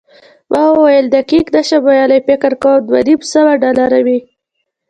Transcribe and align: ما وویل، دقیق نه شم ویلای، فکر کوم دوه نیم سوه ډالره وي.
ما 0.51 0.61
وویل، 0.71 1.05
دقیق 1.17 1.45
نه 1.55 1.61
شم 1.67 1.81
ویلای، 1.85 2.21
فکر 2.27 2.51
کوم 2.61 2.79
دوه 2.87 2.99
نیم 3.07 3.21
سوه 3.31 3.51
ډالره 3.61 3.99
وي. 4.05 4.19